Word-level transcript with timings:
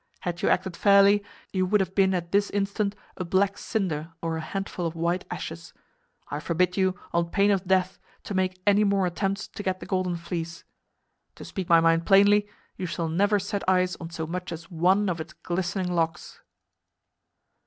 Had 0.21 0.41
you 0.41 0.49
acted 0.49 0.75
fairly, 0.75 1.23
you 1.53 1.63
would 1.67 1.79
have 1.79 1.93
been 1.93 2.15
at 2.15 2.31
this 2.31 2.49
instant 2.49 2.95
a 3.17 3.23
black 3.23 3.55
cinder 3.59 4.13
or 4.19 4.35
a 4.35 4.41
handful 4.41 4.87
of 4.87 4.95
white 4.95 5.25
ashes. 5.29 5.75
I 6.29 6.39
forbid 6.39 6.75
you, 6.75 6.95
on 7.13 7.29
pain 7.29 7.51
of 7.51 7.63
death, 7.67 7.99
to 8.23 8.33
make 8.33 8.59
any 8.65 8.83
more 8.83 9.05
attempts 9.05 9.47
to 9.49 9.61
get 9.61 9.79
the 9.79 9.85
Golden 9.85 10.15
Fleece. 10.15 10.63
To 11.35 11.45
speak 11.45 11.69
my 11.69 11.81
mind 11.81 12.07
plainly, 12.07 12.49
you 12.77 12.87
shall 12.87 13.09
never 13.09 13.37
set 13.37 13.61
eyes 13.69 13.95
on 13.97 14.09
so 14.09 14.25
much 14.25 14.51
as 14.51 14.71
one 14.71 15.07
of 15.07 15.21
its 15.21 15.33
glistening 15.33 15.93
locks." 15.93 16.41